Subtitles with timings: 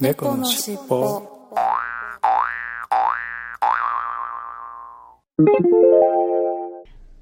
[0.00, 1.20] 猫のしっぽ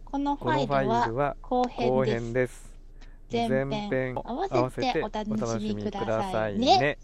[0.04, 0.66] このファイ
[1.10, 2.70] ルは後後編です。
[3.32, 3.48] 編です。
[3.48, 6.98] 前編前編合わせてお楽しみくださいね。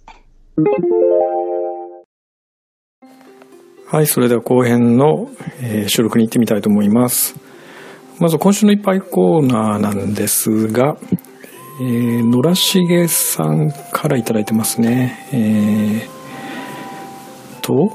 [3.89, 5.29] はい、それでは後編の、
[5.61, 7.35] えー収録に行ってみたいと思います。
[8.21, 10.97] まず今週のいっぱいコーナーなんですが、
[11.81, 15.27] えー、野良重さんからいただいてますね。
[15.33, 17.93] えー、と、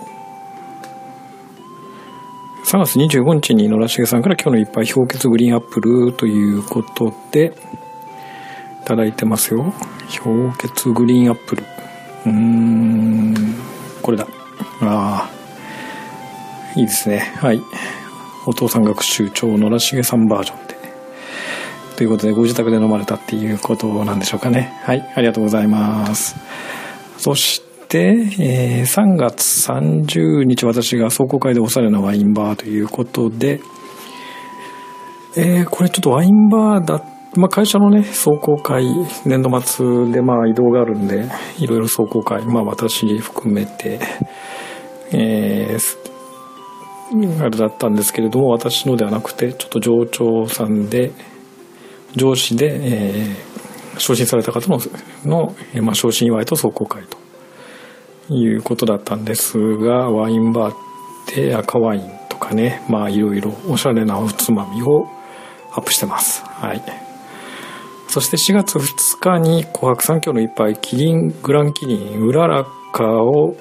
[2.66, 7.54] 3月25日に野良重さんから今日のいっぱい氷結グリーンアップルということで、
[9.06, 9.74] いいてますよ。
[10.24, 11.64] 氷結グリーンアップル。
[12.26, 13.56] うーん、
[14.02, 14.28] これだ。
[14.82, 15.40] ああ。
[16.76, 17.34] いいですね。
[17.38, 17.62] はい。
[18.46, 20.79] お父さん学習長野良重さんバージョンで。
[22.00, 24.72] ということで、ご自宅で飲まれたっていうことなんでしょうかね。
[24.84, 25.12] はい。
[25.16, 26.38] ありがとうございます。
[27.18, 33.60] そして、えー3月30日私が壮行会でおしゃれなワインバーということで、
[35.36, 37.04] えーこれちょっとワインバーだ
[37.36, 38.86] まあ、会社のね、壮行会、
[39.26, 41.26] 年度末でまあ移動があるんで、
[41.58, 44.00] いろいろ壮行会、まあ私含めて、
[45.12, 46.10] えー
[47.42, 51.12] あれだったんですけれども私のではなくてちょっと上長さんで
[52.16, 53.50] 上司で、えー
[54.00, 54.80] 昇進された方の
[55.26, 57.04] の、まあ、昇進祝いと壮行会
[58.28, 65.08] ということだったんですがワインバーで赤ワインとかねまあいろいろおしゃれなおつまみを
[65.72, 66.44] アップしてます。
[66.46, 66.82] はい。
[68.08, 73.56] そして4月2日に「紅白三協の一杯キリングランキリンうららか」を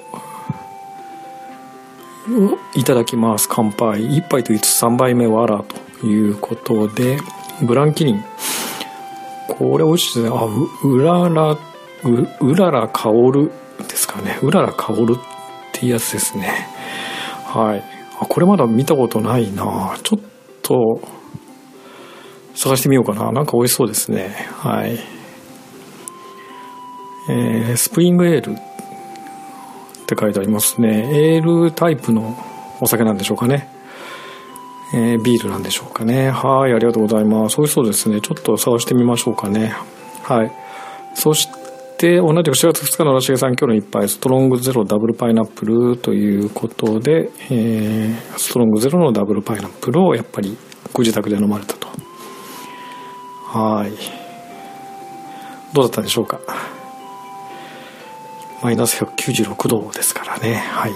[2.73, 3.47] いただきます。
[3.47, 4.09] 乾杯。
[4.09, 5.63] 1杯と言いつつ3杯目わら
[6.01, 7.19] ということで
[7.63, 8.23] グランキリン。
[9.47, 10.37] これ美味しいですね。
[10.37, 11.57] あううららう
[12.41, 13.51] うらら香る
[13.87, 14.39] ですかね。
[14.41, 15.19] うらら香るっ
[15.73, 16.67] てやつですね。
[17.45, 17.83] はい。
[18.19, 19.97] あこれまだ見たことないな。
[20.03, 20.19] ちょっ
[20.61, 21.01] と
[22.55, 23.31] 探してみようかな。
[23.31, 24.35] なんか美味しそうですね。
[24.51, 24.99] はい。
[27.29, 28.55] えースプリングエールっ
[30.07, 31.35] て書いてありますね。
[31.35, 32.35] エールタイプの
[32.81, 33.78] お酒なんでしょうかね。
[34.93, 36.29] えービールなんでしょうかね。
[36.31, 37.57] はい、ありがとうございます。
[37.57, 38.21] 美味しそうですね。
[38.21, 39.73] ちょっと探してみましょうかね。
[40.23, 40.51] はい。
[41.13, 41.47] そし
[41.97, 50.57] て、同じく4月2日のらしげさん、今日の一杯、ストロングゼロダブルパイナップルということで、えーストロングゼロのダブルパイナップルをやっぱり
[50.93, 51.87] ご自宅で飲まれたと。
[53.45, 53.91] はい。
[55.73, 56.39] どうだったでしょうか。
[58.63, 60.55] マイナス196度ですからね。
[60.55, 60.91] はい。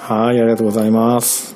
[0.00, 1.55] はい、ありがとうございます。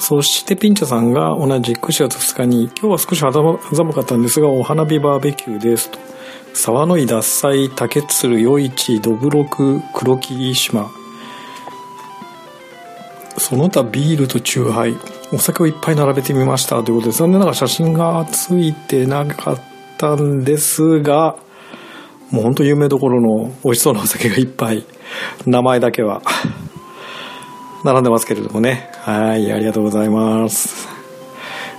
[0.00, 5.98] そしてピンチャさんが同じく4月2日に、今日は少し肌寒かったんですが、お花火バーベキューですと。
[6.54, 10.90] 沢の井獺祭、竹鶴、余市、どぶろく、黒霧島。
[13.36, 14.96] その他ビールとチューハイ、
[15.34, 19.60] お酒をいっぱい並べてみましたということで、残念ながら写真がついてなかっ
[19.98, 21.36] たんですが、
[22.30, 24.82] もう本当有名どころの美味しそうなお酒がいっぱい。
[25.44, 26.22] 名前だけは。
[27.84, 28.90] 並んでますけれどもね。
[28.98, 30.88] はい、ありがとうございます。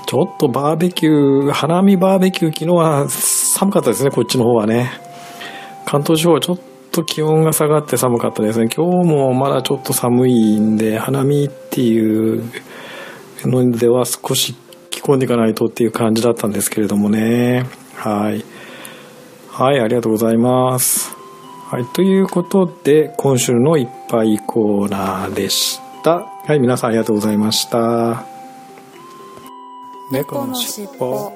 [0.08, 4.92] ちょっとバーベキュー、花見バーベキュー、昨日は寒かったですね、こっちの方はね。
[5.86, 6.60] 関東地方はちょっ
[6.92, 8.68] と気温が下がって寒かったですね。
[8.76, 12.44] 今日もまだちょっと寒いんで、花見っていう
[13.46, 14.56] のでは少し
[14.90, 17.66] 着込んでいかないとっていう感じだったんですけれどもね。
[17.96, 18.44] はい。
[19.50, 21.16] はい、ありがとうございます。
[21.70, 25.81] はい、ということで、今週のいっぱいコーナーでした。
[26.04, 28.26] はい、皆さんありがとうございました。
[30.12, 31.32] 猫のしっぽ。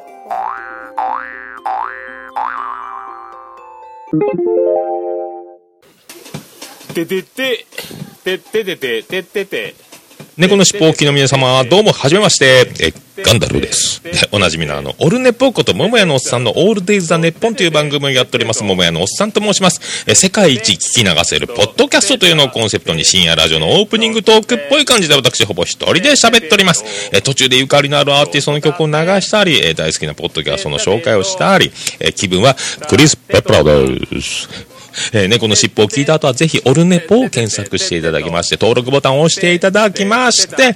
[6.96, 7.66] ててて、
[8.24, 9.76] てててて、ててて。
[10.38, 12.94] 猫のしっぽおきの皆様、どうも、はじめまして、え、
[13.24, 14.04] ガンダルです。
[14.04, 19.80] で おなじみのあの、オルネポこと、桃屋のおっさんのオールデイズ・ザ・ネッポンという番組をやっております、桃屋のおっさんと申します。
[20.08, 26.84] え、世界一聞き流せる、ポッドキャストというのをコンセプトに深夜ラジオのオープニングトークっぽい感じで私、ほぼ一人で喋っております。
[27.14, 31.72] え、途中でゆかりのあるアーティストの曲を流したり、え、大好きなポッドキャストの紹介をしたり、
[32.02, 32.58] え、気分は、
[32.90, 34.75] クリス・ペプラーです。
[35.14, 40.76] えー猫の尻尾を聞いた後はぜひオルネポを検索していただきまして、登録ボタンを押していただきまして、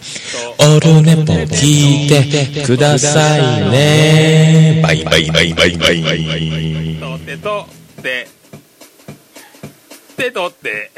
[0.59, 4.81] オルネポ聞いてくださいね。
[4.83, 6.97] バイバイバイバイバイ。
[6.99, 7.65] とってと
[7.99, 8.27] って。
[10.17, 10.91] てとって。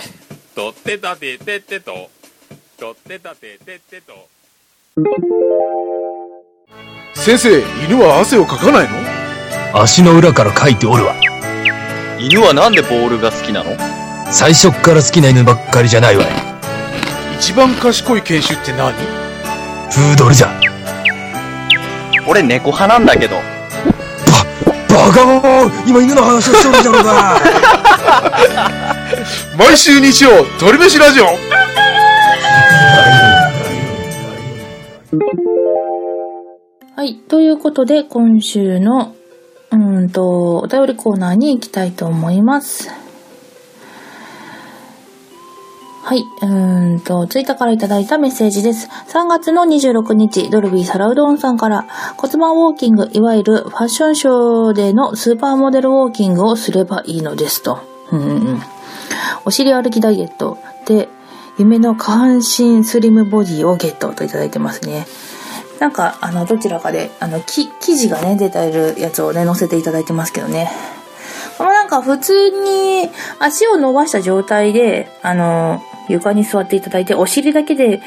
[0.56, 2.10] とってたてててと。
[2.78, 4.28] とってたてててと。
[7.14, 11.16] 先生、犬は汗をかかないの足の裏から書いておるわ。
[12.22, 13.76] 犬はなんでボールが好きなの？
[14.32, 16.28] 最初っから好きな犬ばっかりじゃないわい。
[17.38, 18.94] 一番賢い犬種って何？
[18.94, 20.50] プードルじゃ。
[22.28, 23.38] 俺猫派なんだけど。
[24.90, 27.40] バカモン今犬の話をしとるじゃろうが
[29.58, 31.26] 毎週日曜、鳥飯ラジオ
[36.96, 37.16] はい。
[37.28, 39.14] ということで、今週の、
[39.72, 42.90] うんと、お便りコーナーに行きたいと思います。
[46.04, 46.24] はい。
[46.42, 48.90] うーんと、ツイッターからいただいたメッセージです。
[49.08, 51.86] 3月の26日、ドルビーサラウドンさんから、
[52.18, 57.80] 骨盤ウォーキング、いわゆるファッションショーでのスーパーモデルウォーキングをすればいいのですと。
[58.12, 58.62] うんうんうん。
[59.46, 61.08] お尻歩きダイエットで、
[61.58, 65.06] 夢の下半身スリムボディをゲットといただいてますね。
[65.82, 70.70] なんか、あの、どちらかで、あの、き、記事がね、出ているやつをね、載せていただいてますけどね。
[71.58, 78.00] このなんか、普通に足を伸ばした状態で、あの、床に座っていただいて、お尻だけで、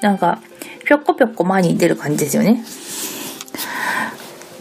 [0.00, 0.38] なんか、
[0.84, 2.62] ぴょっこぴょっこ前に出る感じですよね。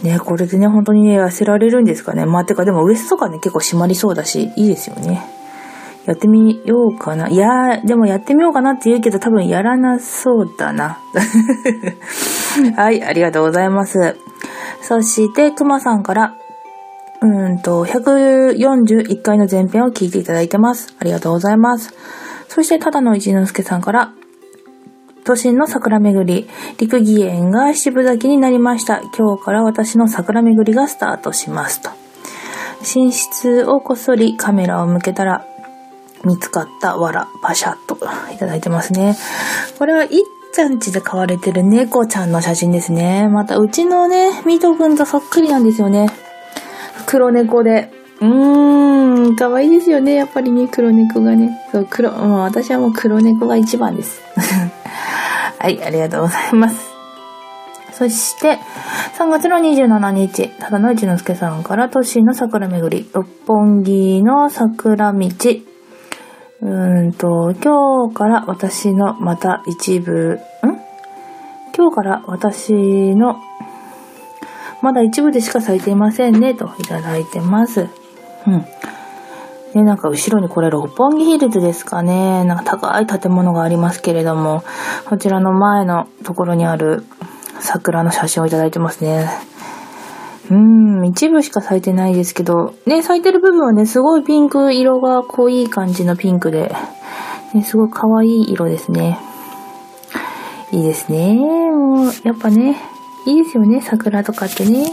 [0.02, 2.26] ね、これでね、本当にね、痩せられるんですかね。
[2.26, 5.35] まあ、てか、でもウエストとかね、結構締まりそうだし、いいですよね。
[6.06, 7.30] やってみようかな。
[7.30, 11.00] いやー、でもやってみようかなって言うけど、多分やらなそうだな。
[12.76, 14.16] はい、ありがとうございます。
[14.82, 16.36] そして、くまさんから、
[17.22, 20.96] うーんと、141回の前編を聞いていただいてます。
[21.00, 21.94] ありがとうございます。
[22.50, 24.12] そして、ただの一之輔さんから、
[25.24, 26.48] 都心の桜巡り、
[26.78, 29.02] 陸義園が七分咲きになりました。
[29.18, 31.90] 今日から私の桜巡りがスタートしますと。
[32.82, 35.48] 寝室をこっそりカメラを向けたら、
[36.26, 37.98] 見つかったわら、パシャッと
[38.34, 39.16] いただいてますね。
[39.78, 40.10] これは、いっ
[40.54, 43.28] ちゃんちで飼われてる猫ちゃんの写真ですね。
[43.30, 46.10] また、うちのね、ミトくんとそっくりなんですよね。
[47.06, 47.92] 黒猫で。
[48.22, 50.16] うーん、可愛いいですよね。
[50.16, 51.52] やっぱりね、黒猫がね。
[51.72, 54.22] そう、黒、もう私はもう黒猫が一番です。
[55.60, 56.96] はい、ありがとうございます。
[57.92, 58.60] そして、
[59.18, 65.30] 3月の27日、ただの一之輔さんから、都心の桜巡り、六本木の桜道、
[66.66, 70.40] うんと、今日から私のまた一部、ん？
[71.78, 72.74] 今日から私
[73.16, 73.40] の
[74.82, 77.88] まだ一部でしか咲いていませんね、といただいてます。
[78.48, 78.66] うん。
[79.76, 82.44] ね、なんか後ろにこれ六本木ヒルズですかね。
[82.46, 84.64] なんか高い建物がありますけれども、
[85.06, 87.06] こちらの前のところにある
[87.60, 89.30] 桜の写真をいただいてますね。
[90.52, 96.76] うん、一部しか咲いてないですけど、ね、咲いてる部分はね、すごいピンク色が濃い感じのピンクで、
[97.54, 99.20] ね、すごい可愛い色ですね。
[100.72, 101.36] いいですね。
[101.36, 102.78] もう、やっぱね、
[103.26, 104.92] いいですよね、桜とかってね。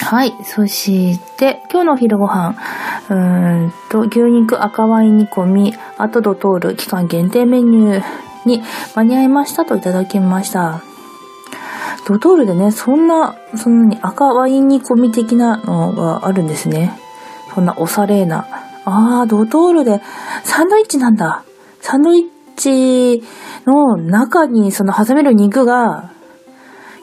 [0.00, 0.34] はい。
[0.44, 2.54] そして、今日のお昼ご飯。
[3.08, 8.02] うーんと、牛肉赤ワイン煮込み、あとドトール期間限定メニュー
[8.44, 8.62] に
[8.94, 10.93] 間に合いましたといただきました。
[12.06, 16.98] ドトールでね、そんな、そんなに赤ワイン煮込み的なのがあるんですね。
[17.54, 18.46] そんなおしゃれな。
[18.84, 20.00] あー、ドトールで、
[20.42, 21.44] サンドイッチなんだ。
[21.80, 22.24] サンドイッ
[22.56, 23.22] チ
[23.66, 26.10] の中にその挟める肉が、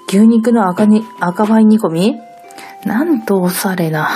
[0.08, 2.20] 牛肉の赤に、赤ワイン煮込み
[2.86, 4.10] なんとおしゃれな。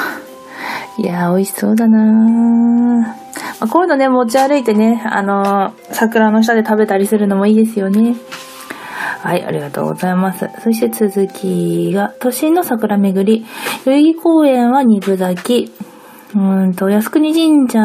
[0.97, 3.25] いやー、美味しそうだなー。
[3.61, 8.15] ま、こういうのね、持ち歩いてね、あのー桜の下で食べたりするのもいいですよね。
[9.25, 10.47] はい、ありがとうございます。
[10.63, 13.43] そして続きが、都心の桜巡り、
[13.83, 15.71] 代々木公園は二分咲き、
[16.35, 17.79] うーんと、靖国神社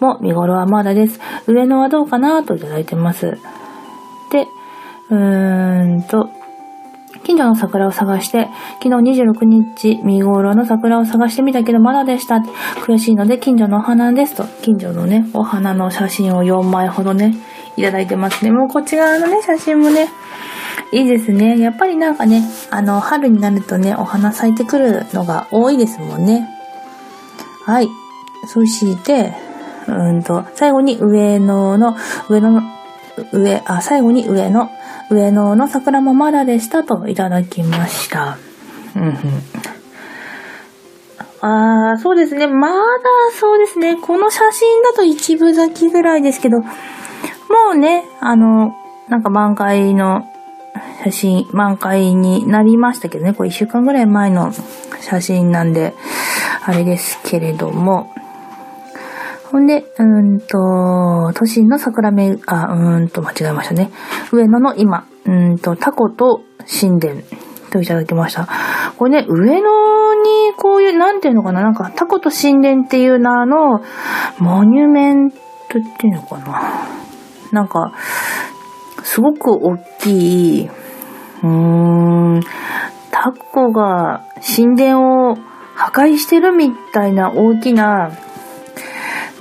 [0.00, 1.20] も見頃はまだです。
[1.46, 3.36] 上野はどうかなといただいてます。
[4.32, 4.46] で、
[5.10, 6.30] うーんと、
[7.24, 8.48] 近所の桜を探して、
[8.82, 12.36] 昨日26日見頃の桜を探してみたけどまだでした。
[12.86, 14.44] 悔しいので近所のお花ですと。
[14.62, 17.34] 近所のね、お花の写真を4枚ほどね、
[17.76, 18.50] いただいてますね。
[18.50, 20.08] もうこっち側のね、写真もね、
[20.92, 21.58] いいですね。
[21.58, 26.48] やっぱりなんかね、あの、春になるとね、お花咲いてくるのが多いですもんね。
[27.64, 27.88] はい。
[28.46, 29.34] そして、
[29.86, 31.96] うんと、最後に上野の、
[32.28, 32.62] 上野の、
[33.32, 34.70] 上、あ、最後に上野、
[35.10, 38.38] 上野の桜もまだでしたといただきました。
[38.96, 39.14] うんうん。
[41.42, 42.46] あー、そうですね。
[42.46, 42.74] まだ
[43.38, 43.96] そうですね。
[43.96, 46.66] この写真だと一部咲きぐらいですけど、も
[47.72, 48.74] うね、あの、
[49.08, 50.26] なんか満開の
[51.04, 53.32] 写真、満開になりましたけどね。
[53.32, 54.52] これ一週間ぐらい前の
[55.00, 55.94] 写真なんで、
[56.64, 58.12] あれですけれども。
[59.50, 63.90] ほんで、うんと、都心の桜め、あ、うんと、間違えましたね。
[64.32, 67.22] 上野の今、うんと、タコと神殿
[67.70, 68.48] といただきました。
[68.96, 73.80] これね、上野にこういう、なんていうのかな、なんかタコと神殿っていう名の、
[74.38, 75.40] モニュメントっ
[75.98, 76.86] ていうのかな。
[77.50, 77.92] なんか、
[79.12, 81.48] すごく大きい、うー
[82.38, 82.40] ん、
[83.10, 84.24] タコが
[84.56, 85.34] 神殿を
[85.74, 88.12] 破壊してるみたいな大きな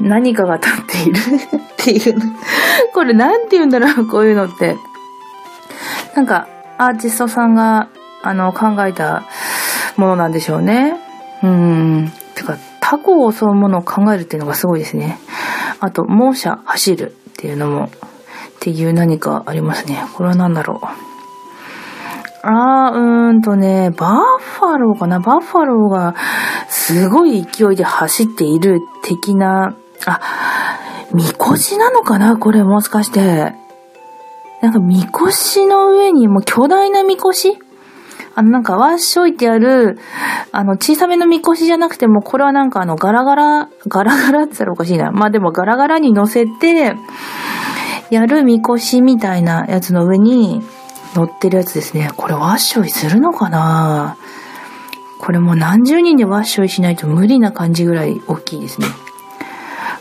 [0.01, 1.19] 何かが立っている
[1.57, 2.19] っていう。
[2.95, 4.75] これなんて言うんだろう、こういうのって。
[6.15, 6.47] なんか、
[6.79, 7.89] アーティストさんが、
[8.23, 9.27] あの、考えた
[9.97, 10.95] ものなんでしょうね。
[11.43, 12.11] うん。
[12.33, 15.19] てか、タコを襲うものを考えるっていうのがすごいですね。
[15.79, 17.91] あと、猛者走るっていうのも、
[18.59, 20.03] っていう何かありますね。
[20.13, 20.85] これは何だろう。
[22.41, 26.15] あー、うーんとね、バッファローかなバッファローが
[26.67, 29.75] すごい勢いで走っている的な、
[30.05, 30.19] あ、
[31.13, 32.37] みこしなのかな？
[32.37, 33.53] これもしかして。
[34.61, 37.57] なんかみこしの上にも巨大なみこし？
[38.35, 39.97] あのなんかワッショイってある、
[40.51, 45.11] あの小さめのみこしじゃなくても、これはなんかあのガラガラ、ガラガラって言ったらおかしいな。
[45.11, 46.95] まあでもガラガラに乗せて、
[48.09, 50.61] やるみこしみたいなやつの上に
[51.15, 52.09] 乗ってるやつですね。
[52.15, 54.17] これワッショイするのかな？
[55.19, 58.87] これもう何十人でワッショイしないと無理な感じぐらい大きいですね。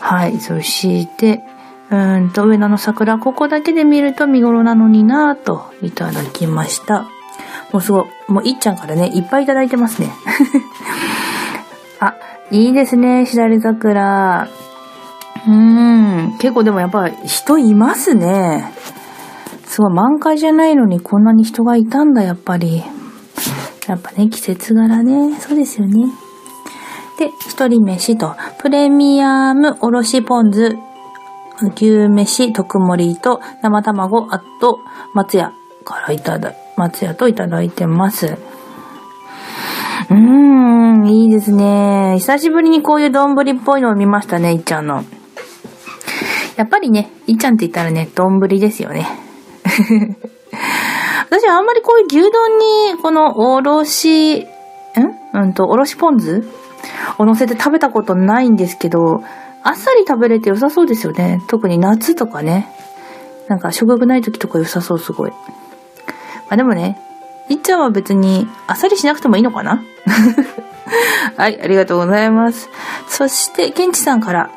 [0.00, 0.38] はい。
[0.38, 1.42] そして、
[1.90, 7.02] うんと、上野の桜、ここだけで見ると見頃なのになぁといただきました。
[7.72, 10.10] もうすごい、もういっちゃんからね、いっぱいいただいてますね。
[12.00, 12.14] あ、
[12.50, 14.48] いいですね、しだれ桜。
[15.48, 18.70] うん、結構でもやっぱ人いますね。
[19.64, 22.82] すごい満開じゃないのにこんなに人がいたんだ、やっぱり。
[23.86, 25.38] やっぱね、季節柄ね。
[25.40, 26.12] そうですよね。
[27.18, 30.76] で、一人飯と、プレミアムおろしポン酢
[31.74, 34.80] 牛飯、特盛と生卵、あと、
[35.14, 35.52] 松屋
[35.84, 38.36] からいただ、松屋といただいてます。
[40.10, 42.16] うーん、いいですね。
[42.18, 45.04] 久しぶりにこういう丼っぽいのを見ましたね、いっちゃんの。
[46.58, 49.06] やっぱりね、いっちゃんって言ったらね、丼ですよね。
[51.30, 54.46] 私はあんまりこういう牛丼に、このおろし、ん？
[55.34, 56.44] うんと、おろしポン酢？
[57.18, 59.22] を乗せて食べたことないんですけど、
[59.62, 61.40] あっさり食べれて良さそうですよね。
[61.46, 62.68] 特に夏とかね。
[63.46, 65.30] なんか食欲ない時とか良さそう、すごい。
[65.30, 65.36] ま
[66.50, 66.98] あでもね、
[67.48, 69.84] いっちゃんは別にあっさりしなくてもいいのかな？
[71.36, 72.68] はい、ありがとうございます。
[73.06, 74.50] そして、ケンチさんから、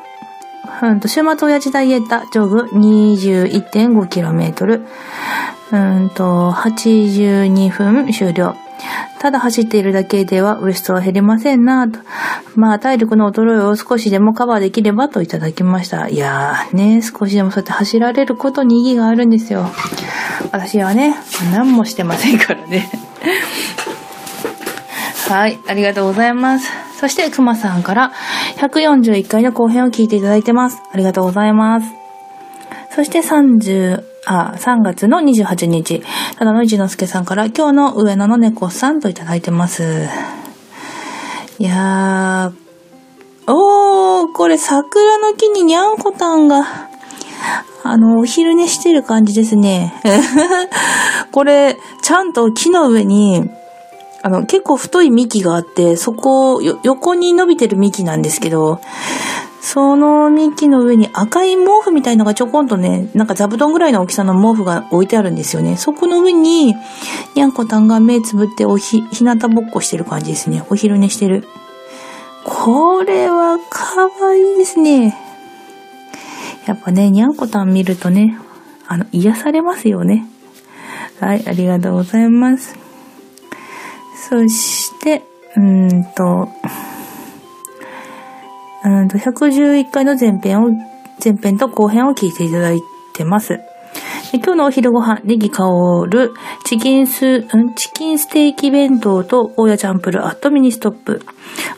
[0.82, 4.80] うんと、週末親父ダイエッタ、ジョグ 21.5km。
[5.72, 8.54] うんと、82分終了。
[9.20, 12.00] ただ走っているだけではウエストは減りませんなと。
[12.56, 16.08] まあ、体力の衰えを少しでもカバーできればといただきました。
[16.08, 19.70] いやーね、少しでもそうやって走られることに意義があるんですよ。
[20.50, 21.14] 私はね、
[21.52, 22.90] 何もしてませんからね。
[25.28, 26.91] はい、ありがとうございます。
[27.02, 28.12] そして、くまさんから
[28.58, 30.80] 141回の後編を聞いていただいてます。
[30.92, 31.92] ありがとうございます。
[32.94, 36.04] そして30、あ、3月の28日、
[36.38, 40.06] ただの一之輔さんから、今日の上野の猫さんといただいてます。
[41.58, 46.62] いやー、おー、これ桜の木ににゃんこたんが、
[47.82, 49.92] あの、お昼寝してる感じですね。
[51.32, 53.50] これ、ちゃんと木の上に、
[54.22, 58.80] あの、結構太い幹があって、そこを、横に伸びてる幹なんですけど、
[59.60, 65.76] その幹の上に赤い毛布みたいのがちょこんとね、なんか座布団ぐらいの大きさの毛布が置いてあるんですよね。
[65.76, 66.74] そこの上に、
[67.34, 70.64] にゃんこたんが目つぶっておひ、ひなたぼっこしてる感じですね。
[70.68, 71.46] お昼寝してる。
[72.44, 75.16] これは可愛いですね。
[76.66, 78.38] やっぱね、にゃんこたん見るとね、
[78.88, 80.26] あの、癒されますよね。
[81.20, 82.81] はい、ありがとうございます。
[84.28, 85.24] そして、
[85.56, 86.48] うんと、
[88.84, 90.70] うんと、111回の前編を、
[91.22, 92.80] 前編と後編を聞いていただい
[93.14, 93.58] てます。
[94.32, 95.64] 今日のお昼ご飯、ネギ香
[96.08, 96.32] る、
[96.64, 97.42] チキンス、
[97.74, 101.20] チキンステーキ弁当と、ゴーヤチャンプル、アットミニストップ。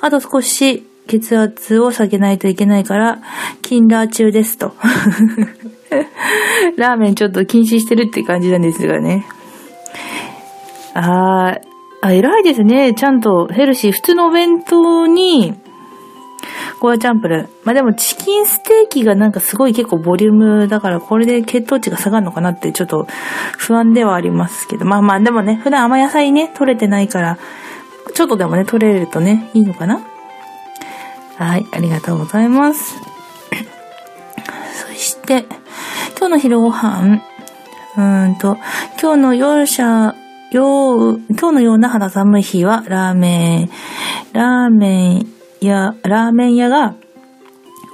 [0.03, 3.23] あと少し、血圧を下げないといけないから、
[3.63, 4.75] キンラー中ですと。
[6.77, 9.25] ラーメンちょっと禁止してるって感じなんですがね。
[10.95, 11.74] あー、
[12.05, 12.93] あ、偉いですね。
[12.93, 13.93] ちゃんとヘルシー。
[13.93, 15.55] 普通のお弁当に、
[16.79, 17.49] ゴーヤチャンプル。
[17.65, 23.07] まあ、でもチキンステーキがなんかすごい結構ボリュームだからこれで血糖値が下がるのかなってちょっと
[23.57, 24.85] 不安ではありますけど。
[24.85, 27.39] まあまあでもね、普段甘野菜ね、取れてないから、
[28.13, 30.03] ちょっとでもね、取れるとね、いいのかな？
[31.39, 32.97] はい、ありがとうございます。
[34.89, 35.47] そして、
[36.19, 37.23] 今日の昼ご飯、
[37.97, 38.59] うーんと、
[39.01, 40.15] 今日の夜社、
[40.55, 43.71] よう、今日のような肌寒い日は、ラーメン
[44.33, 45.27] ラーメン
[45.61, 46.95] 屋、ラーメン屋が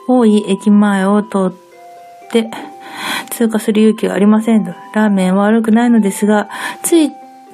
[0.07, 2.51] 多い駅前を通って
[3.31, 4.73] 通過する勇気がありませんと。
[4.95, 6.51] ラーメンは悪くないのですが、
[6.83, 7.11] つい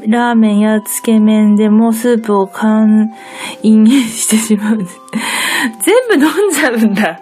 [0.08, 3.14] ラーメンやつけ麺でもスープを完
[3.62, 4.78] 飲してしまう。
[4.78, 7.20] 全部飲んじゃうんだ。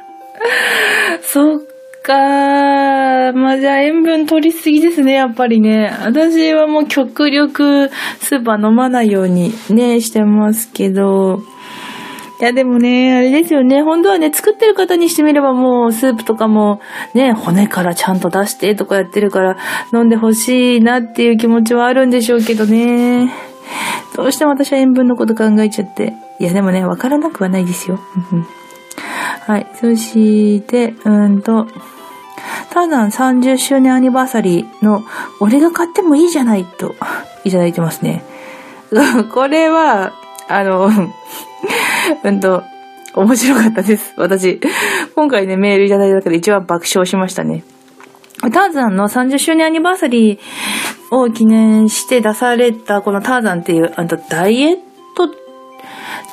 [1.22, 1.73] そっ
[2.04, 5.90] かまあ、じゃあ塩分取りすぎですね、やっぱりね。
[6.02, 7.88] 私はもう極力
[8.20, 11.42] スーパー飲まないようにね、してますけど。
[12.40, 13.82] いや、でもね、あれですよね。
[13.82, 16.80] 本当はね、作ってる方にしてみればもう、スープとかも、
[17.14, 19.56] ね、骨からちゃんと出してとかやってるから、
[19.94, 23.32] 飲んでほしいなっていう気持ちはあるんでしょうけどね。
[24.14, 26.12] どうしても私は塩分のこと考えちゃって。
[26.38, 27.98] いや、でもね、わからなくはないですよ。
[29.46, 29.66] はい。
[29.74, 31.66] そして、うんと、
[32.70, 35.02] ターザン30周年アニバーサリーの、
[35.40, 36.94] 俺が買ってもいいじゃないと、
[37.44, 38.24] いただいてますね。
[39.32, 40.12] これは、
[40.48, 40.88] あの、
[42.24, 42.62] うんと、
[43.14, 44.14] 面白かったです。
[44.16, 44.60] 私。
[45.14, 47.64] 今回ね、メールいただいた中で一番爆笑しましたね。
[48.40, 50.38] ターザンの30周年アニバーサリー
[51.14, 54.93] を記念して出されたこのターザンっていう、あとダイエット、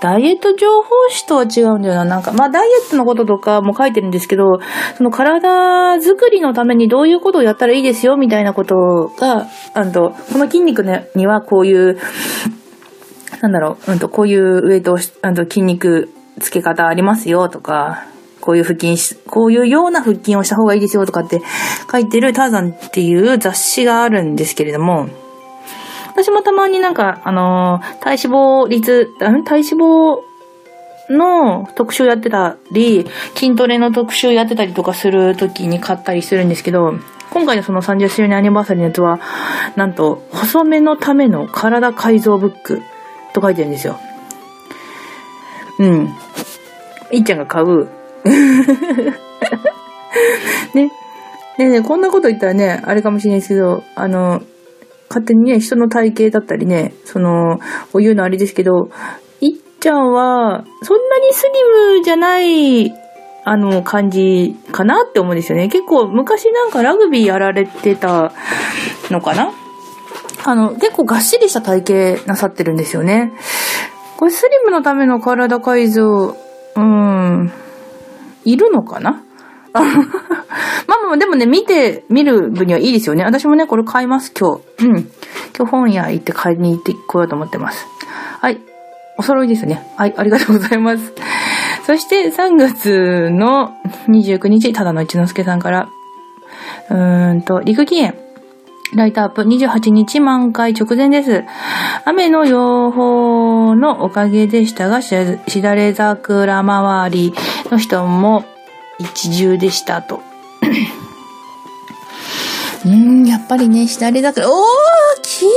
[0.02, 2.06] ダイエット情報誌とは違うんだよな。
[2.06, 4.60] なんか、まあダイエットのこととかも書いてるんですけど、
[4.98, 10.84] その体づくりのためにどういうことをやったらいいですよみたいなことが、あと、この筋肉
[11.16, 12.00] にはこういう
[13.42, 18.06] なんだろう、うんと、こういうウエイトを、あと筋肉つけ方ありますよとか、
[18.40, 21.42] こういう腹筋し、こういうような腹筋をした方がいいですよとかって
[21.92, 25.10] 書いてるターザンっていう雑誌があるんですけれども、
[26.12, 30.20] 私もたまになんか、あのー、体脂肪率、体脂肪
[31.10, 36.96] の特集やってたり、筋トレの特集やってたりとかするときに買ったりするんですけど、
[37.32, 39.22] 今回のその30周年アニバーサリーのやつは、
[39.78, 42.82] なんと、細めのための体改造ブック
[43.34, 43.98] と書いてるんですよ。
[45.80, 46.14] うん。
[47.12, 47.88] いっちゃんが買う。
[50.76, 50.92] ね。
[51.58, 54.42] ねねこんなこと言ったらね、あれかもしれないですけど、あの、
[55.12, 57.60] 勝手にね、人の体型だったりね、その、
[57.94, 58.90] お言うのあれですけど、
[59.42, 62.92] いっちゃんは、そんなにスリムじゃない、
[63.44, 65.68] あの、感じかなって思うんですよね。
[65.68, 68.32] 結構、昔なんかラグビーやられてた
[69.10, 69.52] のかな？
[70.46, 73.34] あの、結構がっしりした体型なさってるんですよね。
[74.18, 76.38] これスリムのための体改造、
[76.76, 77.52] うん、
[78.46, 79.24] いるのかな？
[79.74, 83.24] まあまあでもね、見て、見る分にはいいですよね。
[83.24, 84.86] 私もね、これ買います、今日。
[84.86, 85.10] うん。
[85.58, 87.88] 今日本屋行って買いに行ってこようと思ってます。
[88.42, 88.60] はい。
[89.18, 89.86] お揃いですね。
[89.98, 91.14] はい、ありがとうございます。
[91.86, 93.74] そして3月の
[94.08, 95.90] 29日、ただの一之輔さんから、
[96.90, 98.16] うーんと、陸義園。
[98.94, 101.46] ライトアップ28日満開直前です。
[102.04, 105.16] 雨の予報のおかげでしたが、し
[105.62, 107.34] だれ桜周り
[107.72, 108.44] の人も
[109.04, 110.22] 一重でしたと。
[112.86, 114.56] うん、やっぱりね、しだれ桜、おー
[115.22, 115.52] 綺麗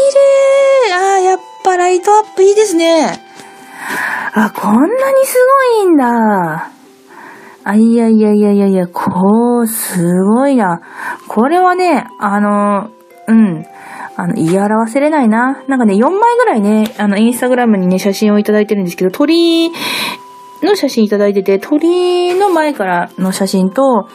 [0.93, 3.21] あー、やっぱライトアップいいですね。
[4.35, 4.93] あ、こんなに
[5.27, 5.37] す
[5.77, 6.71] ごいんだ。
[7.65, 10.81] あ、いやいやいやいやいや、こう、すごいな。
[11.29, 12.91] これはね、あの、
[13.27, 13.65] うん。
[14.17, 15.63] あの、言い表せれないな。
[15.67, 19.73] なんかね、4枚ぐらいね、あの、インスタグラムにね、写真をいただいてるんですけど、鳥
[20.64, 24.09] の写真いただいてて、鳥の前からの写真と、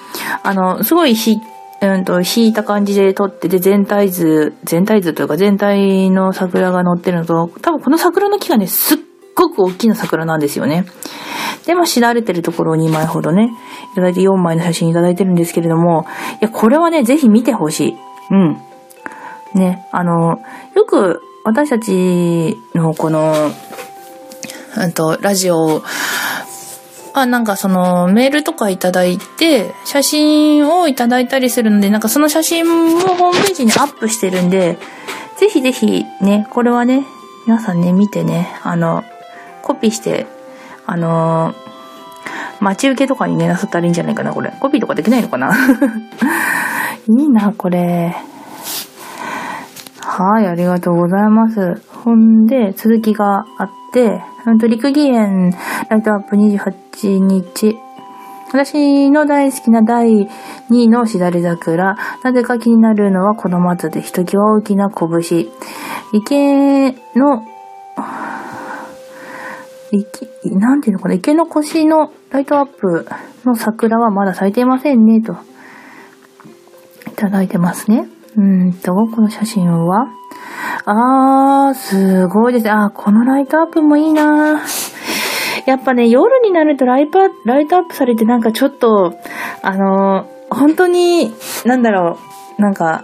[0.43, 1.37] あの、すごいひ、
[1.81, 8.97] うんと、引いた感じで撮ってて、全体図、全体図というか全体の桜が載ってるのと、多分この桜の木がね、すっ
[9.35, 10.85] ごく大きな桜なんですよね。
[11.65, 13.51] で、まあ、しだれてるところを2枚ほどね、
[13.93, 16.05] いただいて4枚の写真いただいてるんですけれども、
[16.41, 17.95] いや、これはね、ぜひ見てほしい。
[18.31, 18.57] うん。
[19.55, 20.39] ね、あの、
[20.75, 23.51] よく私たちのこの、
[24.77, 25.81] うんと、ラジオ、
[27.13, 34.77] あ、なんかそのメールとかいただいて、写真をいただいたりするので、なんかその写真もホームページにアップしてるんで、
[35.37, 37.05] ぜひぜひね、これはね、
[37.47, 39.03] 皆さんね、見てね、あの、
[39.61, 40.27] コピーして、
[40.85, 41.53] あの
[42.59, 44.51] 待ち受けとかにね、なさったらいいんじゃないかな、これ。
[44.59, 45.55] コピーとかできないのかな？
[47.07, 48.15] いいな、これ。
[50.11, 51.75] はい、ありがとうございます。
[52.03, 55.51] ほんで、続きがあって、うんと、陸義園
[55.87, 57.77] ライトアップ28日。
[58.51, 60.27] 私の大好きな第2
[60.71, 61.95] 位のしだれ桜。
[62.23, 65.47] なぜか気になるのはこの松でひときわ大きな拳。
[66.11, 67.45] 池の、
[69.91, 73.07] 池、なんていうのかな、池の腰のライトアップ
[73.45, 75.33] の桜はまだ咲いていませんね、と。
[77.05, 78.09] いただいてますね。
[78.37, 80.07] うんと、この写真は？
[80.85, 82.69] あー、すごいです。
[82.69, 84.61] あー、このライトアップもいいな。
[85.65, 89.15] やっぱね、夜になるとライトライトアップされてなんかちょっと、
[89.61, 91.33] あのー、本当に、
[91.65, 92.17] なんだろ
[92.57, 93.03] う、なんか、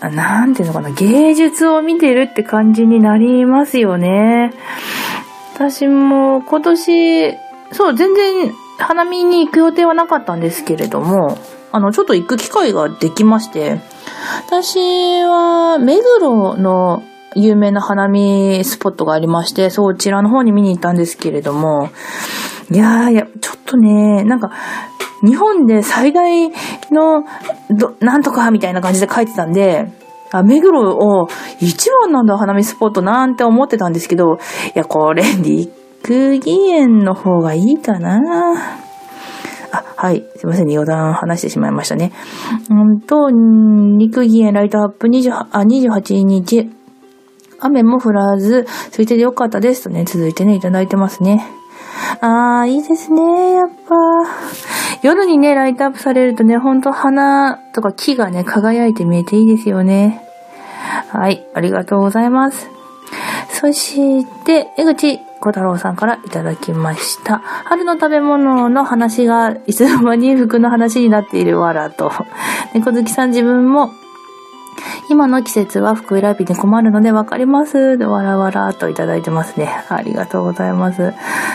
[0.00, 4.52] なんていうのかな、芸術を見てるって感じになりますよね。
[5.54, 7.34] 私も今年、
[7.72, 11.38] そう、全然花見に行く予定はなかったんですけれども、
[11.72, 13.80] あの、ちょっと行く機会ができまして、
[14.46, 14.78] 私
[15.22, 17.02] は、目黒の
[17.34, 21.90] 有名な花見スポットがありまして、そちらの方に見に行ったんですけれども、
[22.70, 24.52] いやー、いや、ちょっとね、なんか、
[25.24, 26.50] 日本で最大
[26.90, 27.24] の、
[27.70, 29.90] ど、なんとかみたいな感じで書いてたんで、
[30.30, 31.28] あ、目黒を
[31.60, 34.38] 一番なんだ、花見スポットなんて思ってたんですけど、い
[34.78, 38.81] や、これ、陸義園の方がいいかな。
[40.02, 40.24] はい。
[40.34, 40.74] すいませんね。
[40.74, 42.10] 余談話してしまいましたね。
[42.68, 46.68] うんと、陸義園ライトアップ20あ28日。
[47.60, 51.46] 雨も降らず、空いててよかったですとね、続いてね、いただいてますね。
[52.20, 53.94] あー、いいですね、やっぱ。
[55.04, 60.20] 夜にね、ライトアップされるとね、ほんと花とか木がね、輝いて見えていいですよね。
[61.10, 62.68] はい、ありがとうございます。
[63.50, 67.38] そして、江口小太郎さんからいただきました。
[67.40, 72.12] 春の食べ物の話がいつの間に服の話になっているわらと。
[72.74, 73.90] 猫好きさん自分も
[75.10, 77.98] 今の季節は服選びに困るのでわかります。
[77.98, 79.68] でわらわらといただいてますね。
[79.88, 81.12] ありがとうございます。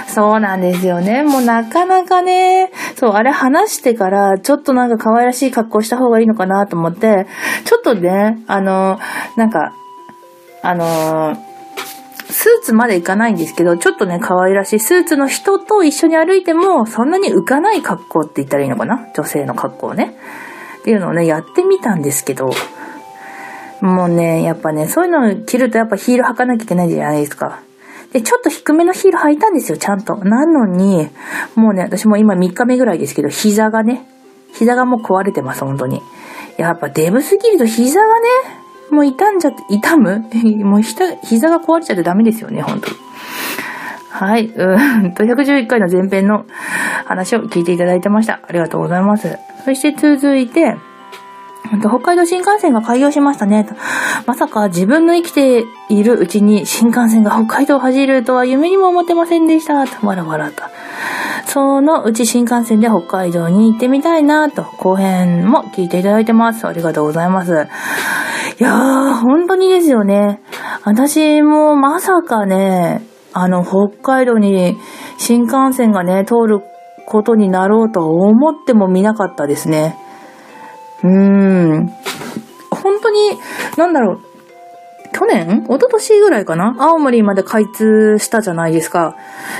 [0.08, 1.24] そうなんですよね。
[1.24, 7.26] もうなかなかね、そう、あれ話してから、ちょっとなんか可愛らしい格好した方がいいのかなと思って、
[7.64, 9.00] ちょっとね、あの、
[9.38, 9.74] なんか、
[10.62, 11.38] あの
[12.30, 19.08] スーツまで行かないんですけど、ちょっとね、可愛らしいスーツの人と一緒に歩いても、そんなに浮かない格好って言ったらいいのかな？
[19.16, 20.18] 女性の格好ね。
[20.80, 22.50] っていうのをね、やってみたんですけど、
[23.82, 27.62] もうね、やっぱね、そういうのを着るとやっぱヒール履かなきゃいけないじゃないですか。
[28.12, 30.16] で、ちょっと低めのヒール履いたんですよ、ちゃんと。
[30.16, 31.10] なのに、
[31.56, 34.08] もうね、私も今3日目ぐらいですけど、膝がね、
[34.54, 36.02] 膝がもう壊れてます、本当に。
[36.58, 38.28] やっぱデブすぎると膝がね、
[38.92, 40.24] もう痛んじゃって、痛む？
[40.64, 42.96] もう膝が壊れちゃってダメですよね、本当に。
[44.10, 44.48] はい。
[44.48, 46.46] うんと、111回の前編の
[47.06, 48.40] 話を聞いていただいてました。
[48.48, 49.38] ありがとうございます。
[49.64, 50.76] そして続いて、
[51.70, 53.68] ほんと北海道新幹線が開業しましたね。
[54.26, 59.86] まさか自分の生きているうちに新幹線が北海道を走るとは夢にも思ってませんでした。
[59.88, 60.64] と、わらわらと。
[61.46, 66.68] そのうち新幹線で北海道に行ってみたいなと、後編も聞いていただいてます。
[66.68, 67.68] ありがとうございます。
[68.60, 70.42] いやー、本当にですよね。
[70.84, 73.02] 私もまさかね、
[73.34, 74.78] あの、北海道に
[75.18, 76.62] 新幹線がね、通る
[77.06, 79.96] ことになろうとは思ってもみなかったですね。
[81.04, 81.88] うん。
[82.72, 83.38] 本当に、
[83.78, 84.22] なんだろう。
[85.14, 85.66] 去年？
[85.68, 86.76] 一昨年ぐらいかな？
[86.78, 89.16] 青森まで開通したじゃないですか。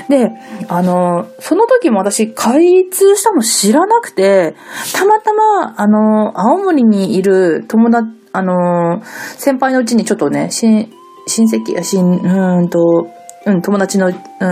[0.08, 0.30] で、
[0.68, 4.54] あの、その時も私開通したの知らなくて、
[4.94, 9.02] たまたま、あの、青森にいる友達、あの、
[9.36, 10.88] 先輩のうちにちょっとね、親、
[11.26, 13.08] 戚、親、うんと、
[13.48, 14.10] うん、友達の、う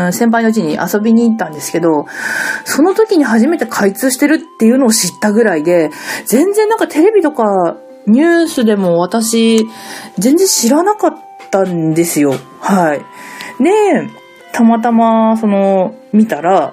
[0.09, 2.07] ん、先輩のうちに遊びに行ったんですけど、
[2.65, 5.91] その時に初めて開通してるっていうのを知ったぐらいで、
[6.25, 9.67] 全然なんかテレビとかニュースでも私、
[10.19, 11.15] 全然知らなかっ
[11.51, 12.35] たんですよ。
[12.61, 13.01] はい。
[13.63, 14.09] で、
[14.53, 16.73] たまたま、その、見たら、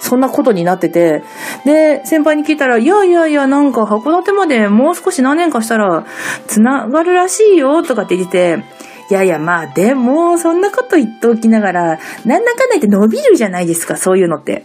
[0.00, 1.22] そんなことになってて、
[1.64, 6.06] で、先輩に聞いたら、いやいやいや、なんか函館までもう少し何年かしたら、
[6.46, 8.64] 繋がるらしいよ、とかって言ってて、
[9.10, 14.64] いやいや、まあ、でも、そんなこと言っておきながら、なんだかんだ言って伸びるじゃないですか、そういうのって。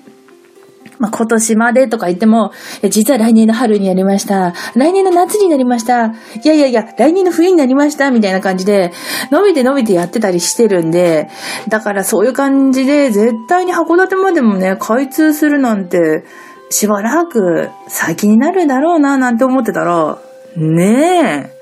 [0.99, 2.51] まあ、今年までとか言っても、
[2.89, 4.53] 実は来年の春になりました。
[4.75, 6.07] 来年の夏になりました。
[6.07, 6.11] い
[6.43, 8.09] やいやいや、来年の冬になりました。
[8.11, 8.91] みたいな感じで、
[9.31, 11.29] 伸びて伸びてやってたりしてるんで、
[11.69, 16.25] だからそういう感じで、絶対に函館までもね、開通するなんて、
[16.69, 20.17] しばらく先になるだろうな、なんて思ってたら、
[20.55, 21.56] ねえ、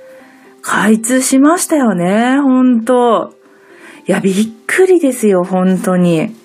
[0.66, 3.36] 開通しましたよね、ほんと。
[4.08, 4.34] いや、びっ
[4.66, 6.36] くりですよ、本当に。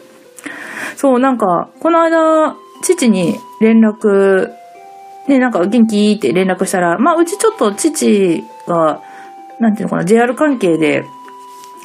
[0.97, 4.51] そう、なんか、この間、父に連絡、
[5.27, 6.13] ね、なんか元気？
[6.13, 9.01] って連絡したら、まあ、うちちょっと父が、
[9.59, 11.05] なんていうのかな、JR 関係で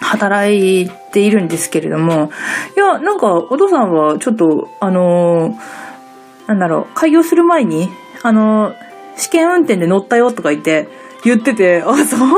[0.01, 2.31] 働いているんですけれども、
[2.75, 7.87] いや、なんか、お父さんはちょっと、あのー、なんだろう、開業する前に、
[8.23, 8.75] あのー、
[9.15, 10.89] 試験運転で乗ったよとか言って、
[11.25, 12.29] 言ってて、あ、そん、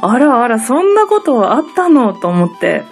[0.00, 2.84] あらあら、そんなことあったのと思って。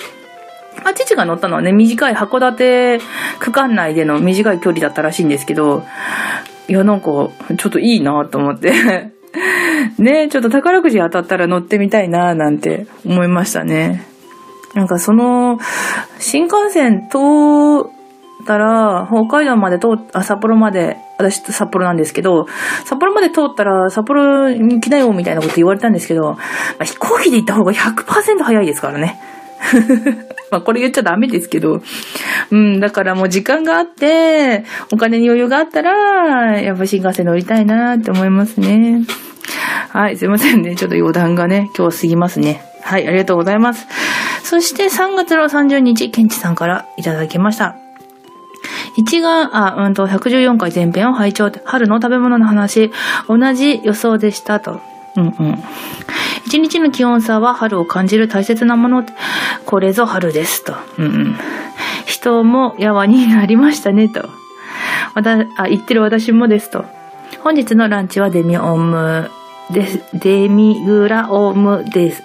[0.85, 3.01] あ、父が乗ったのはね、短い函館
[3.41, 5.83] 区間内での短い距離だったらしいんですけど、
[6.69, 7.07] いや、なんか、
[7.57, 8.73] ちょっといいなと思って
[9.99, 14.05] ねちょっと宝くじ当たったら乗ってみたいななんて思いましたね。
[14.75, 15.59] なんかその、
[16.19, 17.19] 新幹線通
[18.43, 22.47] ったら、北海道まで通っ、あ、札幌まで、私札幌なんですけど、
[22.85, 26.39] 札幌まで通ったら札幌に来なよみたいなこと言われたんですけど、ま
[26.81, 29.21] あ、飛行機で行った方が100%早いですからね。
[30.51, 31.83] まあこれ言っちゃダメですけど。
[32.51, 39.03] うん、だからもう時間があって、お金に余裕があったら、やっぱ新幹線乗りたいなって思いますね。
[39.91, 40.77] はい、すいませんね。
[40.77, 42.63] ちょっと余談がね、今日過ぎますね。
[42.83, 43.87] はい、ありがとうございます。
[44.45, 47.88] そして3月の30日、ケンチさんからいただきました。
[48.99, 52.91] 1月、あ、うんと、114回前編を拝聴春の食べ物の話、
[53.29, 54.81] 同じ予想でしたと。
[55.17, 55.59] うんうん。
[56.47, 59.07] 一日の気温差は春を感じる大切なもの。
[59.67, 60.75] これぞ春ですと。
[60.99, 61.37] うんうん。
[62.07, 64.29] 人もやわになりましたねと。
[65.15, 66.85] また、あ、言ってる私もですと。
[67.45, 69.31] 本日のランチはデミオム
[69.71, 70.03] です。
[70.15, 72.25] デミグラオムです。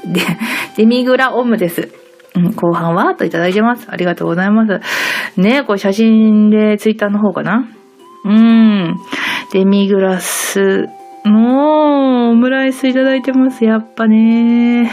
[0.76, 2.03] デミグラオムです。
[2.36, 3.88] うん、後半はといただいてます。
[3.89, 5.39] ありがとうございます。
[5.39, 7.67] ねこれ写真でツイッターの方かな
[8.26, 8.96] うん。
[9.52, 10.88] デミグラス
[11.26, 13.63] のオムライスいただいてます。
[13.63, 14.89] やっぱね。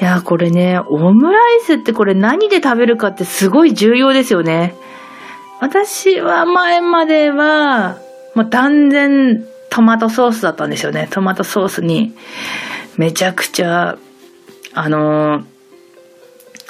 [0.00, 4.74] いや、これね、オムライスってこれ何で食べるかってすごい重要ですよね。
[5.60, 7.98] 私は前までは、
[8.34, 11.08] もう断然トマトソースだったんですよね。
[11.10, 12.12] トマトソースに、
[12.96, 13.96] めちゃくちゃ、
[14.74, 15.44] あのー、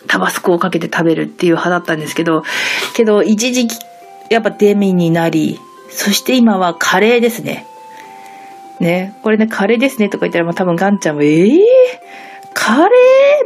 [0.07, 2.43] タバスコをかけて食べるっていう派だったんですけど、
[2.95, 3.77] けど一時期、
[4.31, 5.59] やっぱデミになり、
[5.90, 7.67] そして今はカレーですね。
[8.81, 11.59] ね、これね、カレーですねとか言ったら、もう多分ガンちゃんも、えぇ、ー、
[12.55, 12.90] カレ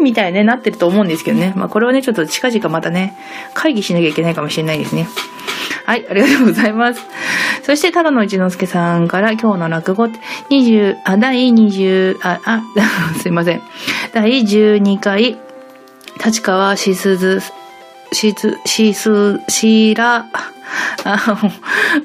[0.00, 0.02] ー？
[0.02, 1.52] みたいに、ね、なってると思うんですけどね。
[1.56, 3.14] まあこれはね、ちょっと近々またね、
[3.54, 5.08] 会議しなきゃいけないかもしれないですね。
[5.84, 7.00] はい、ありがとうございます。
[7.62, 10.04] そして、太郎の一之輔さんから今日の落語、
[10.50, 12.62] 20、あ、第20、あ、あ、
[13.20, 13.62] すいません。
[14.12, 15.38] 第12回、
[16.24, 17.40] 立川しすず、
[18.12, 20.26] しず、しす、しら、
[21.04, 21.38] あ、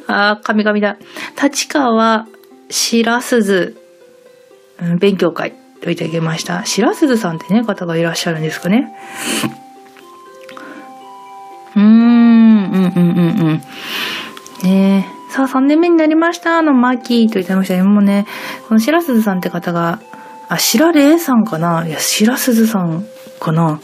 [0.08, 0.98] あ、神々だ。
[1.42, 2.28] 立川
[2.70, 3.78] しらすず、
[5.00, 6.66] 勉強会といただきました。
[6.66, 8.94] しらすずさんってね、方がいらっしゃるんですかね。
[11.76, 13.62] うーん、うんうんうんうん。
[14.64, 16.62] ねえさあ、3年目になりました。
[16.62, 17.84] の、マキーと言ってましたね。
[17.84, 18.28] もうね、
[18.68, 20.00] このしらすずさんって方が、
[20.48, 23.04] あ、しられさんかないや、しらすずさん
[23.44, 23.80] かな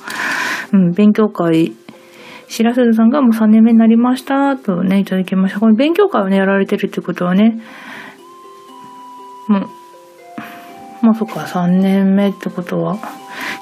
[0.73, 1.73] うん、勉強会、
[2.47, 5.59] しらすずさんがもう3年目になりました、とね、いただきました。
[5.59, 7.59] この勉強会をね、やられてるってことはね、
[9.47, 9.69] もう、
[11.01, 12.97] まあそっか、3年目ってことは、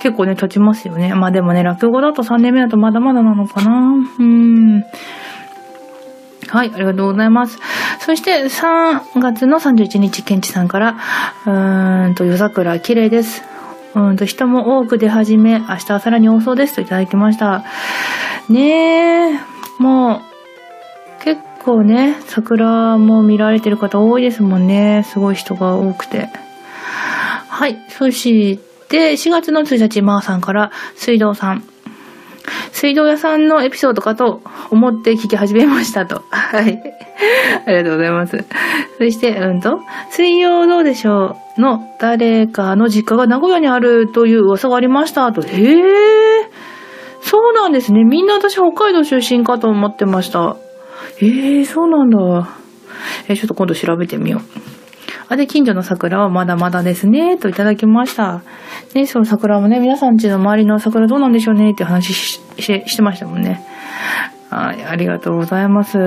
[0.02, 1.14] 結構ね、経ちますよね。
[1.16, 3.94] まあでもね、落語だと3年目だとまだまだなのかな。
[4.20, 4.84] うん。
[6.50, 7.60] はい、ありがとうございます。
[8.00, 10.96] そして、3月の31日、ケンチさんから、
[11.46, 13.57] うーんと、夜桜、綺麗です。
[13.98, 17.64] うんと、人も多く出始め、明日はさらに多そうですといただきました。
[18.50, 19.40] ねえ、
[19.80, 20.22] も
[21.20, 25.04] う、結構ね、桜も見られてる方多いですもんね。
[25.06, 26.30] すごい人が多くて。
[27.50, 27.78] はい。
[27.90, 28.58] そし
[28.90, 31.64] て、4月の1日、まーさんから、水道さん。
[32.72, 36.24] 水道屋さんのエピソードかと思って聞き始めましたと。
[36.32, 36.82] はい。
[37.66, 38.46] ありがとうございます。
[38.98, 39.80] そして、うんと、
[40.12, 45.42] 水曜どうでしょうの誰かの実家が名古屋にあるという噂がありましたと。
[45.42, 46.50] へえ。
[47.22, 48.04] そうなんですね。
[48.04, 50.56] みんな私北海道出身かと思ってました。
[51.22, 52.48] ええそうなんだ。
[53.28, 54.77] えちょっと今度調べてみよう。
[55.30, 58.42] あ、で、近所の桜はまだまだですね、といただきました。
[58.94, 63.66] ね、その桜もね、皆さんちの周りの桜どうなんでしょうね、って話ししてましたもんね。
[64.50, 65.98] はい、ありがとうございます。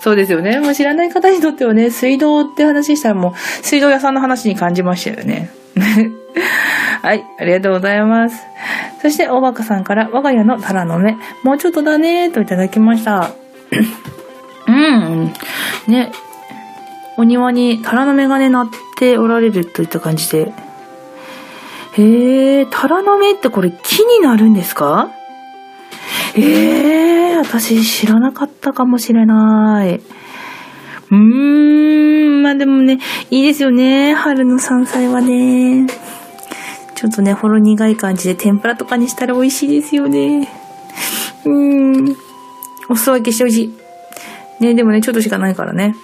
[0.00, 0.60] そうですよね。
[0.60, 5.50] もう知らない方にとってはね、水道って話したらもう、水道屋さんの話に感じましたよね。
[7.02, 8.46] はい、ありがとうございます。
[9.02, 13.30] そして、大バカさんから、我が家のタラの芽、もうちょっとだね、といただきました。
[14.66, 15.32] うん。
[15.86, 16.12] ね、
[17.18, 20.52] お庭にタラの芽がね、なっておられるといった感じで。
[21.96, 25.10] へえ、タラの芽ってこれ木になるんですか？
[26.36, 29.96] ええー、私知らなかったかもしれない。
[29.96, 31.16] うー
[32.38, 33.00] ん、まあでもね、
[33.30, 34.14] いいですよね。
[34.14, 35.88] 春の山菜はね。
[36.94, 40.48] ちょっとね、ほろ苦い感じで天ぷらとかにしたら美味しいですよね。
[41.44, 42.16] うーん。
[42.88, 43.74] お裾分けしてほしい。
[44.60, 45.94] ね、でもね、ちょっとしかないからね。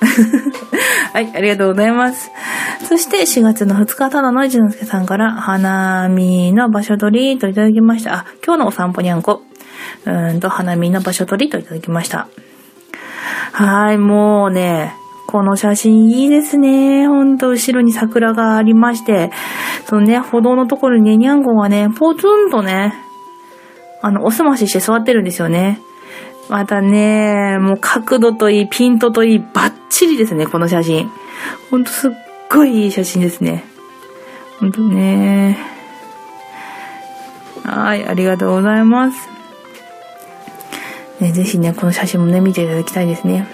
[1.12, 2.30] はい、ありがとうございます。
[2.88, 8.14] そして4月の2日、ただの一之輔さんから、花見の場所取りといただきました。
[8.14, 9.42] あ、今日のお散歩にゃんこ。
[10.06, 12.28] うーんと、花見の場所取りといただきました。
[13.52, 14.94] はい、もうね、
[15.26, 17.06] この写真いいですね。
[17.08, 19.30] ほんと、後ろに桜がありまして、
[19.86, 22.94] そのね、歩道のところにね、にゃんこがね、ポツンとね、
[24.02, 25.80] あの、おすましして座ってるんですよね。
[26.48, 31.10] またね、もう角度といい、ピントといい、バッチリですね、この写真。
[31.70, 32.12] ほんとすっ
[32.50, 33.64] ごいいい写真ですね。
[34.60, 35.58] ほんとね。
[37.64, 39.28] はい、ありがとうございます。
[41.20, 43.46] ね、ぜひね、この写真もね、見ていただきたいですね。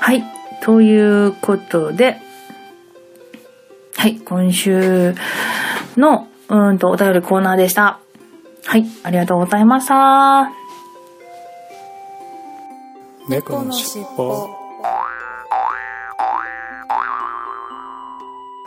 [0.00, 0.22] はい、
[0.62, 2.20] ということで、
[3.96, 5.14] はい、今週
[5.96, 7.98] の、うんと、お便りコーナーでした。
[8.66, 10.57] はい、ありがとうございました。
[13.28, 14.48] 猫のしっぽ。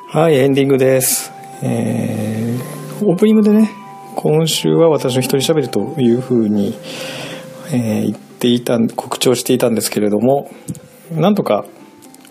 [0.08, 1.32] はい、エンディングです。
[1.64, 3.72] えー、オープニングでね、
[4.16, 6.78] 今週は私の一人喋りというふうに、
[7.74, 10.52] えー、言っていた、告知をしていたんですけれども、
[11.12, 11.66] なんとか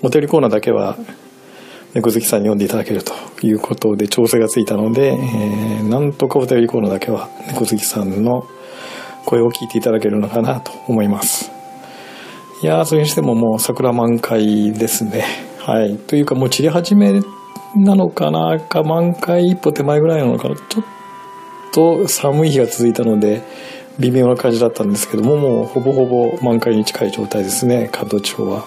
[0.03, 0.97] お便りコーナーだけは
[1.95, 3.13] 猫好きさんに読んでいただけると
[3.45, 8.47] いうことで調整がついたので、えー、なんとかお便りコーナーだけは猫好きさんの
[9.27, 11.60] 声を聞いていただけるのかなと思います。
[12.63, 15.25] いや、それにしてももう桜満開ですね。
[15.59, 15.97] はい。
[15.97, 17.21] というかもう散り始め
[17.77, 20.85] なのかなか満開一歩手前ぐらいなのかなちょっ
[21.73, 23.43] と寒い日が続いたので、
[23.99, 28.65] 微妙な感じだったんですけども、もうほぼほぼ満開に近い状態ですね、関東地方は。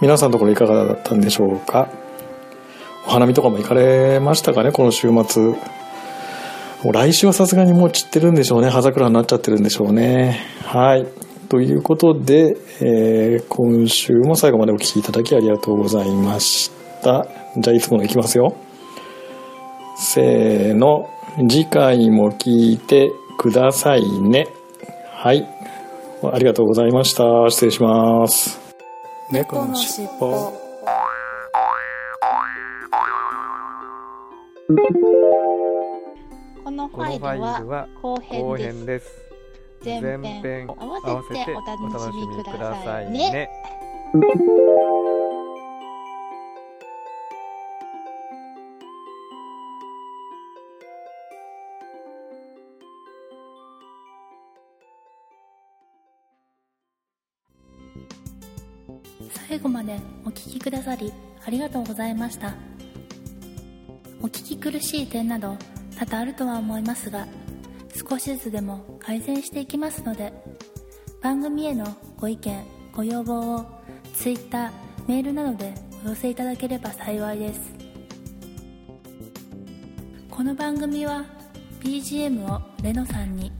[0.00, 1.88] 皆さんのところいかがだったんでしょうか？
[3.06, 5.42] お花見とかも行かれましたかね、この週末。
[6.84, 8.68] もう来週はさすがにもう散ってるんでしょうね。
[8.68, 10.40] 葉桜になっちゃってるんでしょうね。
[10.64, 11.06] はい。
[11.48, 16.70] ということで、えー、今週も最後までお聴きいただきありがとうございまし
[17.02, 17.26] た。
[17.56, 18.56] じゃあいつものいきますよ。
[19.96, 21.08] せーの。
[21.48, 24.48] 次回も聞いてくださいね。
[25.12, 25.46] はい。
[26.22, 27.24] ありがとうございました。
[27.50, 28.58] 失礼します。
[29.30, 30.52] 猫のしっぽ。
[36.64, 39.25] このファイルは後編です。
[39.86, 43.48] 前編合わせてお楽しみくださいね。
[59.48, 61.12] 最後までお聴きくださり
[61.46, 62.54] ありがとうございました。
[64.20, 65.56] お聞き苦しい点など
[65.96, 67.28] 多々あるとは思いますが
[67.96, 70.32] 少しずつでも改善していきますので
[71.22, 73.66] 番組へのご意見ご要望を
[74.14, 74.70] Twitter
[75.06, 77.60] メールなどでお寄せいただければ幸いです。
[80.30, 81.24] この番組は
[81.80, 83.50] BGM をレノさんに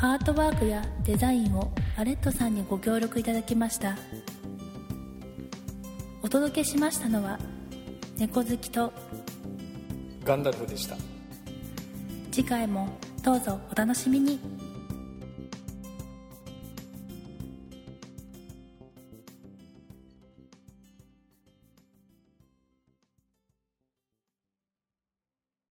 [0.00, 3.96] アートワークやデザインをアレットさんにご協力いただきました。
[6.22, 7.38] お届けしましたのは
[8.16, 8.92] 猫好きと
[10.24, 10.96] ガンダルフでした。
[12.38, 12.88] 次回も
[13.24, 14.38] どうぞお楽しみに。